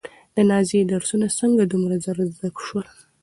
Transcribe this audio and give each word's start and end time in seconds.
د 0.35 0.37
نازيې 0.49 0.81
درسونه 0.91 1.27
څنګه 1.39 1.63
دومره 1.65 1.95
ژر 2.03 2.17
زده 2.33 2.49
شول؟ 2.65 2.87